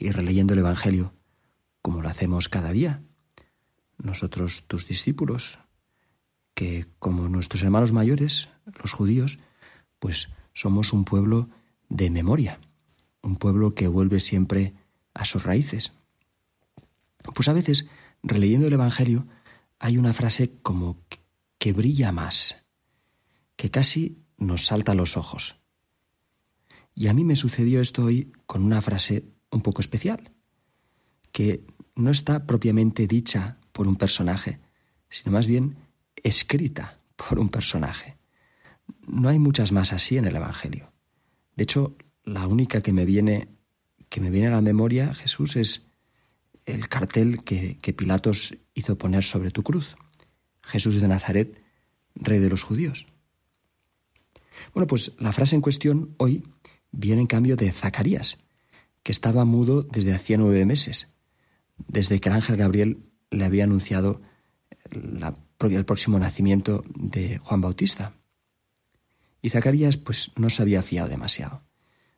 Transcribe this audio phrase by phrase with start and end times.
[0.00, 1.12] y releyendo el Evangelio,
[1.82, 3.02] como lo hacemos cada día,
[3.98, 5.60] nosotros tus discípulos,
[6.54, 8.48] que como nuestros hermanos mayores,
[8.82, 9.38] los judíos,
[9.98, 11.50] pues somos un pueblo
[11.90, 12.60] de memoria,
[13.22, 14.74] un pueblo que vuelve siempre
[15.12, 15.92] a sus raíces.
[17.34, 17.88] Pues a veces,
[18.22, 19.26] releyendo el Evangelio,
[19.78, 20.98] hay una frase como
[21.58, 22.64] que brilla más,
[23.56, 25.56] que casi nos salta a los ojos.
[26.94, 30.30] Y a mí me sucedió esto hoy con una frase un poco especial,
[31.32, 31.64] que
[31.96, 34.60] no está propiamente dicha por un personaje,
[35.08, 35.76] sino más bien
[36.16, 38.16] escrita por un personaje.
[39.06, 40.92] No hay muchas más así en el Evangelio.
[41.56, 43.48] De hecho, la única que me viene
[44.10, 45.86] que me viene a la memoria, Jesús, es
[46.66, 49.96] el cartel que, que Pilatos hizo poner sobre tu cruz.
[50.62, 51.62] Jesús de Nazaret,
[52.16, 53.06] rey de los judíos.
[54.74, 56.44] Bueno, pues la frase en cuestión hoy
[56.90, 58.38] viene en cambio de Zacarías,
[59.02, 61.14] que estaba mudo desde hacía nueve meses,
[61.88, 64.20] desde que el ángel Gabriel le había anunciado
[64.90, 68.14] el próximo nacimiento de Juan Bautista.
[69.42, 71.62] Y Zacarías pues no se había fiado demasiado.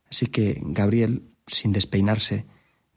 [0.08, 2.46] Así que Gabriel sin despeinarse,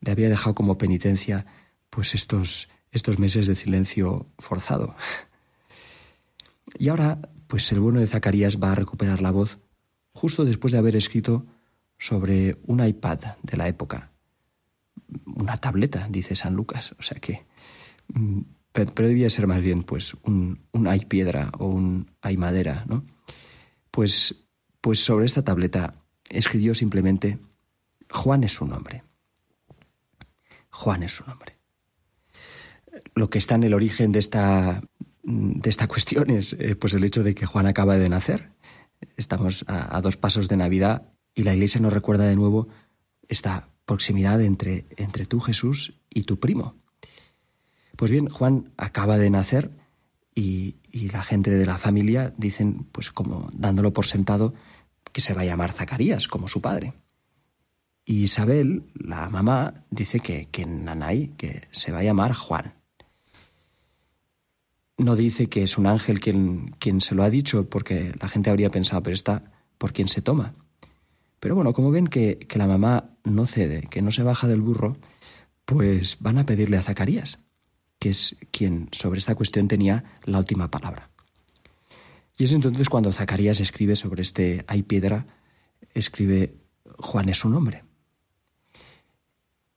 [0.01, 1.45] le había dejado como penitencia
[1.89, 4.95] pues estos, estos meses de silencio forzado.
[6.77, 9.59] Y ahora, pues el bueno de Zacarías va a recuperar la voz
[10.11, 11.45] justo después de haber escrito
[11.97, 14.11] sobre un iPad de la época.
[15.25, 16.95] Una tableta, dice San Lucas.
[16.99, 17.45] O sea que.
[18.13, 18.41] Mm,
[18.71, 23.05] pero, debía ser más bien, pues, un, un hay piedra o un hay madera, ¿no?
[23.89, 24.47] Pues,
[24.81, 25.95] pues sobre esta tableta
[26.29, 27.39] escribió simplemente
[28.09, 29.03] Juan es su nombre.
[30.69, 31.57] Juan es su nombre.
[33.13, 34.81] Lo que está en el origen de esta,
[35.23, 38.51] de esta cuestión es eh, pues el hecho de que Juan acaba de nacer.
[39.17, 42.69] Estamos a, dos pasos de Navidad y la Iglesia nos recuerda de nuevo
[43.27, 46.75] esta proximidad entre, entre tú, Jesús, y tu primo.
[47.95, 49.71] Pues bien, Juan acaba de nacer
[50.33, 50.77] y,
[51.11, 54.53] la gente de la familia dicen, pues como dándolo por sentado,
[55.11, 56.93] que se va a llamar Zacarías, como su padre.
[58.05, 62.75] Y Isabel, la mamá, dice que, que Nanay, que se va a llamar Juan.
[64.97, 68.49] No dice que es un ángel quien, quien se lo ha dicho, porque la gente
[68.49, 70.53] habría pensado, pero está por quien se toma.
[71.45, 74.97] Pero bueno, como ven que, la mamá no cede, que no se baja del burro,
[75.65, 77.37] pues van a pedirle a Zacarías,
[77.99, 81.11] que es quien sobre esta cuestión tenía la última palabra.
[82.35, 85.27] Y es entonces cuando Zacarías escribe sobre este hay piedra,
[85.93, 86.55] escribe
[86.97, 87.83] Juan es su nombre.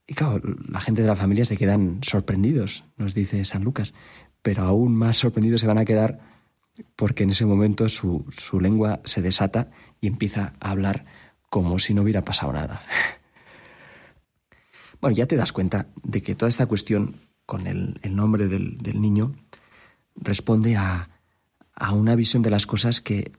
[0.07, 0.41] Y claro,
[0.71, 3.93] la gente de la familia se quedan sorprendidos, nos dice San Lucas,
[4.41, 6.19] pero aún más sorprendidos se van a quedar
[6.97, 8.25] porque en ese momento su
[8.59, 12.83] lengua se desata y empieza a hablar como si no hubiera pasado nada.
[15.01, 19.01] Bueno, ya te das cuenta de que toda esta cuestión con el, nombre del, del,
[19.01, 19.33] niño
[20.17, 21.09] responde a,
[21.73, 23.31] a, una visión de las cosas que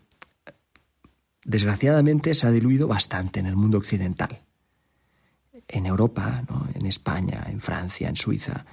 [1.44, 4.40] desgraciadamente se ha diluido bastante en el mundo occidental.
[5.68, 8.66] En Europa, en España, en Francia, en Suiza,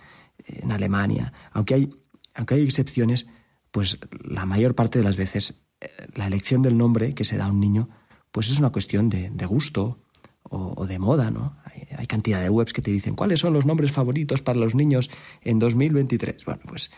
[0.45, 1.91] en Alemania, aunque hay,
[2.35, 3.27] aunque hay excepciones,
[3.71, 7.47] pues la mayor parte de las veces eh, la elección del nombre que se da
[7.47, 7.91] a un niño,
[8.31, 9.99] pues es una cuestión de, gusto
[10.43, 11.57] o, de moda, ¿no?
[11.97, 15.11] Hay, cantidad de webs que te dicen cuáles son los nombres favoritos para los niños
[15.43, 16.45] en 2023.
[16.45, 16.91] Bueno, pues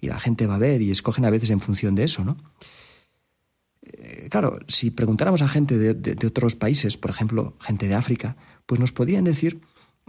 [0.00, 2.36] y la gente va a ver y escogen a veces en función de eso, ¿no?
[3.82, 8.36] Eh, claro, si preguntáramos a gente de, otros países, por ejemplo, gente de África,
[8.66, 9.60] pues nos podrían decir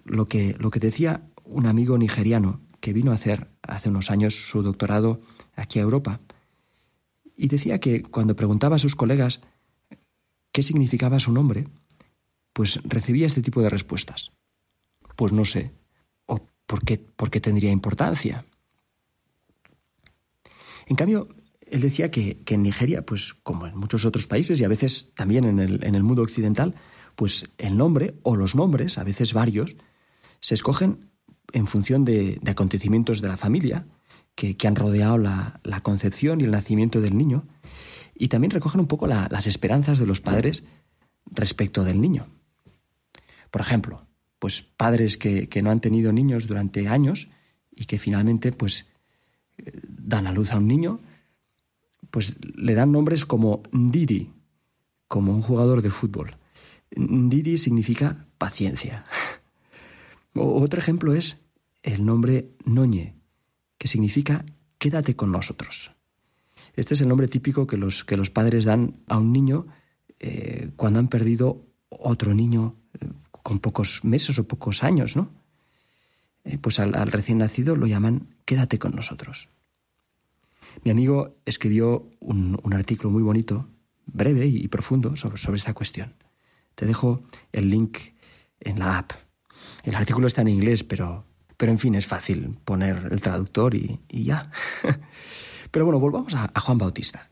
[0.03, 4.49] lo que, lo que decía un amigo nigeriano que vino a hacer hace unos años
[4.49, 5.21] su doctorado
[5.55, 6.19] aquí a Europa.
[7.35, 9.41] Y decía que cuando preguntaba a sus colegas
[10.51, 11.67] qué significaba su nombre,
[12.53, 14.31] pues recibía este tipo de respuestas.
[15.15, 15.71] Pues no sé.
[16.25, 18.45] ¿O por qué, por qué tendría importancia?
[20.87, 21.27] En cambio,
[21.67, 25.45] él decía que, en Nigeria, pues como en muchos otros países y a veces también
[25.45, 26.75] en el, en el mundo occidental,
[27.15, 29.75] pues el nombre o los nombres, a veces varios,
[30.39, 31.09] se escogen
[31.53, 33.85] en función de, acontecimientos de la familia
[34.35, 37.45] que, han rodeado la, concepción y el nacimiento del niño,
[38.19, 40.65] y también recogen un poco las esperanzas de los padres
[41.31, 42.27] respecto del niño.
[43.49, 44.05] Por ejemplo,
[44.39, 47.29] pues padres que, no han tenido niños durante años
[47.73, 48.87] y que finalmente pues
[49.87, 50.99] dan a luz a un niño,
[52.11, 54.33] pues le dan nombres como Ndidi,
[55.07, 56.35] como un jugador de fútbol.
[56.91, 59.05] Ndidi significa paciencia.
[60.33, 61.45] otro ejemplo es
[61.83, 63.15] el nombre Noñe,
[63.77, 64.45] que significa
[64.77, 65.93] quédate con nosotros.
[66.79, 69.67] Este es el nombre típico que los, que los padres dan a un niño
[70.17, 75.29] eh, cuando han perdido otro niño eh, con pocos meses o pocos años, ¿no?
[76.45, 79.49] Eh, pues al, recién nacido lo llaman quédate con nosotros.
[80.85, 83.67] Mi amigo escribió un, artículo muy bonito,
[84.05, 86.13] breve y, profundo sobre, sobre esta cuestión.
[86.75, 87.97] Te dejo el link
[88.61, 89.11] en la app.
[89.83, 91.25] El artículo está en inglés, pero,
[91.57, 94.49] pero en fin, es fácil poner el traductor y, ya.
[95.71, 97.29] pero bueno, volvamos a, Juan Bautista.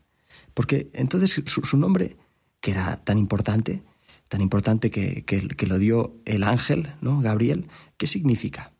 [0.54, 2.16] Porque entonces su, nombre,
[2.60, 3.82] que era tan importante,
[4.28, 7.20] tan importante que, que, lo dio el ángel, ¿no?
[7.20, 8.72] Gabriel, ¿qué significa?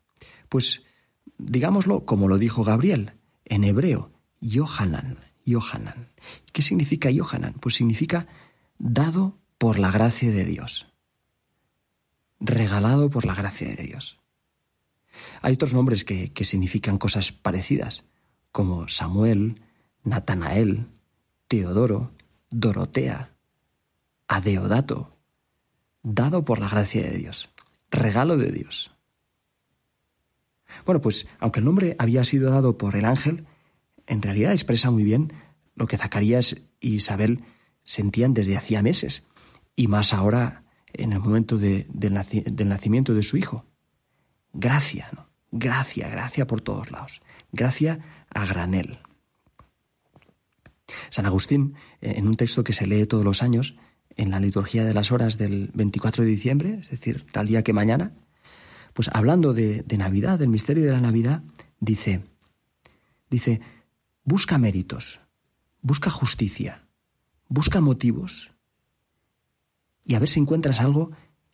[0.49, 0.83] Pues
[1.37, 3.13] digámoslo como lo dijo Gabriel,
[3.45, 4.11] en hebreo,
[4.41, 6.09] Yohanan, Yohanan.
[6.51, 7.53] ¿Qué significa Yohanan?
[7.59, 8.27] Pues significa
[8.77, 10.87] dado por la gracia de Dios.
[12.39, 14.19] Regalado por la gracia de Dios.
[15.41, 18.05] Hay otros nombres que, que significan cosas parecidas,
[18.51, 19.61] como Samuel,
[20.03, 20.87] Natanael,
[21.47, 22.11] Teodoro,
[22.49, 23.31] Dorotea,
[24.27, 25.17] Adeodato,
[26.03, 27.49] dado por la gracia de Dios,
[27.89, 28.91] regalo de Dios.
[30.85, 33.45] Bueno, pues aunque el nombre había sido dado por el ángel,
[34.07, 35.33] en realidad expresa muy bien
[35.75, 37.43] lo que Zacarías y Isabel
[37.83, 39.27] sentían desde hacía meses,
[39.75, 40.63] y más ahora
[40.93, 43.65] en el momento del nacimiento de su hijo.
[44.53, 45.09] Gracia.
[45.51, 47.21] Gracia, gracia por todos lados.
[47.51, 47.99] Gracia
[48.33, 48.99] a granel.
[51.09, 53.75] San Agustín, en un texto que se lee todos los años,
[54.15, 57.73] en la liturgia de las horas del 24 de diciembre, es decir, tal día que
[57.73, 58.13] mañana,
[58.93, 61.43] pues hablando de, de Navidad, del misterio de la Navidad,
[61.79, 62.23] dice,
[63.29, 63.61] dice,
[64.23, 65.21] busca méritos,
[65.81, 66.87] busca justicia,
[67.47, 68.51] busca motivos
[70.05, 71.11] y a ver si encuentras algo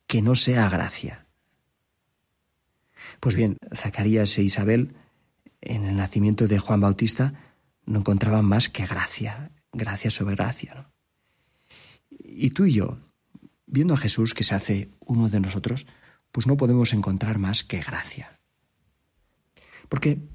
[0.07, 1.27] que no sea gracia.
[3.19, 4.95] Pues bien, Zacarías e Isabel,
[5.62, 7.34] en el nacimiento de Juan Bautista,
[7.86, 10.92] no encontraban más que gracia, gracia sobre gracia.
[12.10, 13.00] Y tú y yo,
[13.66, 15.86] viendo a Jesús que se hace uno de nosotros,
[16.31, 18.40] pues no podemos encontrar más que gracia.
[19.90, 20.28] Porque,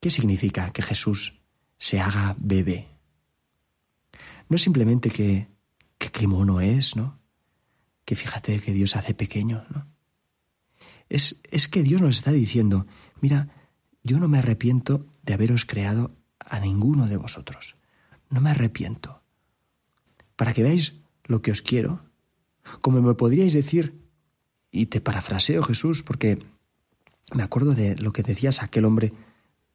[0.00, 1.40] ¿qué significa que Jesús
[1.78, 2.88] se haga bebé?
[4.48, 5.48] No es simplemente que,
[5.98, 7.20] que qué mono es, ¿no?
[8.04, 9.86] Que fíjate que Dios hace pequeño, ¿no?
[11.08, 12.86] Es, es que Dios nos está diciendo,
[13.20, 13.48] mira,
[14.02, 17.76] yo no me arrepiento de haberos creado a ninguno de vosotros.
[18.30, 19.22] No me arrepiento.
[20.36, 22.04] Para que veáis lo que os quiero,
[22.80, 23.98] como me podríais decir,
[24.70, 26.38] y te parafraseo Jesús porque
[27.34, 29.12] me acuerdo de lo que decías a aquel hombre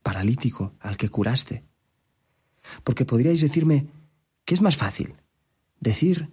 [0.02, 1.64] paralítico al que curaste.
[2.84, 3.88] Porque podríais decirme,
[4.46, 5.16] ¿qué es más fácil?
[5.80, 6.30] ¿Decir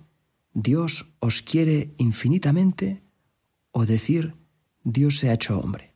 [0.52, 3.02] Dios os quiere infinitamente
[3.72, 4.34] o decir
[4.84, 5.89] Dios se ha hecho hombre?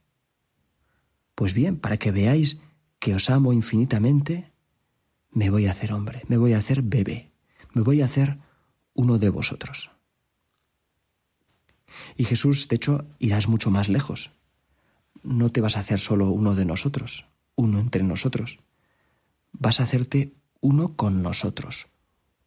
[1.34, 2.60] Pues bien, para que veáis
[2.98, 4.52] que os amo infinitamente,
[5.30, 7.32] me voy a hacer hombre, me voy a hacer bebé,
[7.72, 8.38] me voy a hacer
[8.94, 9.90] uno de vosotros.
[12.16, 14.32] Y Jesús, de hecho, irás mucho más lejos.
[15.22, 17.26] No te vas a hacer solo uno de nosotros,
[17.56, 18.58] uno entre nosotros.
[19.52, 21.86] Vas a hacerte uno con nosotros,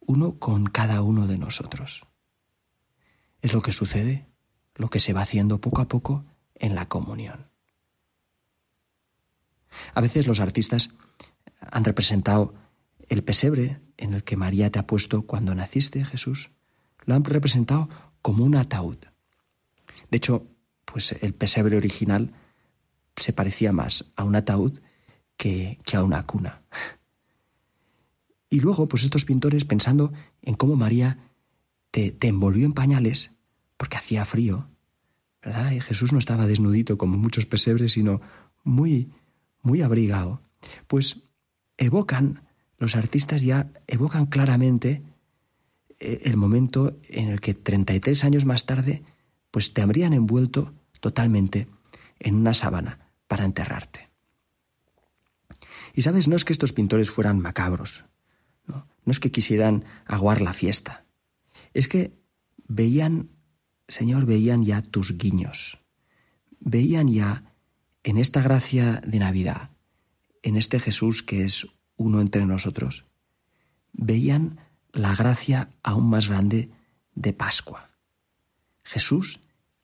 [0.00, 2.02] uno con cada uno de nosotros.
[3.42, 4.26] Es lo que sucede,
[4.74, 7.47] lo que se va haciendo poco a poco en la comunión.
[9.98, 10.94] A veces los artistas
[11.60, 12.54] han representado
[13.08, 16.50] el pesebre en el que María te ha puesto cuando naciste, Jesús,
[17.04, 17.88] lo han representado
[18.22, 18.98] como un ataúd.
[20.08, 20.46] De hecho,
[20.84, 22.32] pues el pesebre original
[23.16, 24.78] se parecía más a un ataúd
[25.36, 26.62] que, a una cuna.
[28.50, 30.12] Y luego, pues estos pintores, pensando
[30.42, 31.32] en cómo María
[31.90, 33.32] te, te envolvió en pañales,
[33.76, 34.68] porque hacía frío,
[35.42, 35.72] ¿verdad?
[35.72, 38.20] Y Jesús no estaba desnudito como muchos pesebres, sino
[38.62, 39.10] muy,
[39.62, 40.42] muy abrigado,
[40.86, 41.22] pues
[41.76, 42.42] evocan,
[42.78, 45.02] los artistas ya evocan claramente
[45.98, 49.02] eh, el momento en el que 33 años más tarde
[49.50, 51.68] pues te habrían envuelto totalmente
[52.18, 54.08] en una sábana para enterrarte.
[55.94, 58.04] Y sabes, no es que estos pintores fueran macabros,
[58.66, 61.04] no, no es que quisieran aguar la fiesta,
[61.74, 62.18] es que
[62.68, 63.30] veían,
[63.88, 65.80] Señor, veían ya tus guiños,
[66.60, 67.47] veían ya
[68.08, 69.68] en esta gracia de Navidad,
[70.42, 71.66] en este Jesús que es
[71.98, 73.04] uno entre nosotros,
[73.92, 74.60] veían
[74.92, 76.70] la gracia aún más grande
[77.14, 77.90] de Pascua.
[78.82, 79.40] Jesús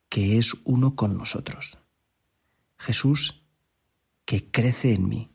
[0.09, 1.77] que es uno con nosotros.
[2.79, 3.43] Jesús
[4.25, 5.31] que crece en mí.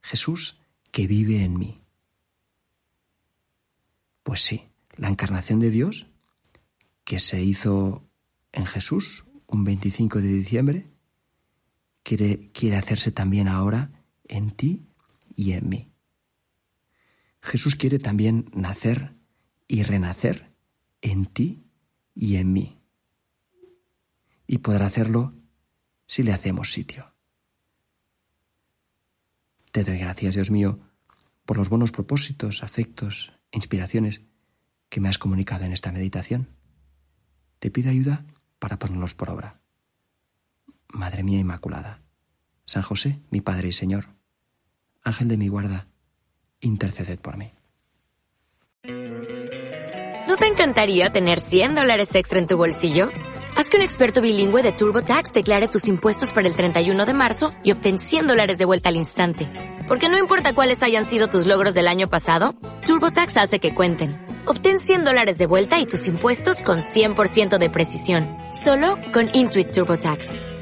[0.00, 0.60] Jesús
[0.92, 1.80] que vive en mí.
[4.22, 6.06] Pues sí, la encarnación de Dios,
[7.02, 8.04] que se hizo
[8.52, 10.89] en Jesús un 25 de diciembre,
[12.16, 13.90] quiere, hacerse también ahora
[14.24, 14.86] en ti
[15.36, 15.92] y en mí.
[17.40, 19.14] Jesús quiere también nacer
[19.68, 20.52] y renacer
[21.02, 21.64] en ti
[22.14, 22.78] y en mí.
[24.46, 25.34] Y podrá hacerlo
[26.06, 27.14] si le hacemos sitio.
[29.70, 30.80] Te doy gracias, Dios mío,
[31.44, 34.22] por los buenos propósitos, afectos, inspiraciones
[34.88, 36.48] que me has comunicado en esta meditación.
[37.60, 38.26] Te pido ayuda
[38.58, 39.59] para ponerlos por obra.
[40.92, 42.00] Madre mía Inmaculada,
[42.64, 44.06] San José, mi Padre y Señor,
[45.02, 45.86] Ángel de mi guarda,
[46.60, 47.52] interceded por mí.
[50.28, 53.08] ¿No te encantaría tener 100 dólares extra en tu bolsillo?
[53.56, 57.50] Haz que un experto bilingüe de TurboTax declare tus impuestos para el 31 de marzo
[57.64, 59.48] y obtén 100 dólares de vuelta al instante.
[59.88, 62.54] Porque no importa cuáles hayan sido tus logros del año pasado,
[62.86, 64.24] TurboTax hace que cuenten.
[64.46, 68.26] Obtén 100 dólares de vuelta y tus impuestos con 100% de precisión.
[68.52, 70.49] Solo con Intuit TurboTax.